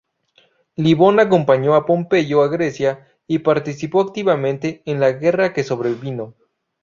[0.77, 6.33] Libón acompañó a Pompeyo a Grecia, y participó activamente en la guerra que sobrevino.